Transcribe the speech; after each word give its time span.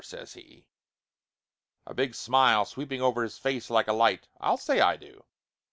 says 0.03 0.33
he, 0.33 0.65
a 1.85 1.93
big 1.93 2.15
smile 2.15 2.65
sweeping 2.65 3.03
over 3.03 3.21
his 3.21 3.37
face 3.37 3.69
like 3.69 3.87
a 3.87 3.93
light. 3.93 4.27
"I'll 4.39 4.57
say 4.57 4.79
I 4.79 4.97
do!" 4.97 5.25